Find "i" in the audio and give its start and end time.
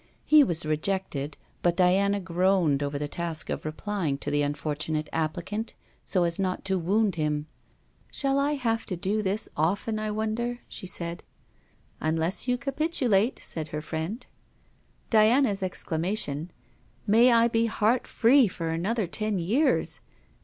8.39-8.53, 9.99-10.09, 17.31-17.47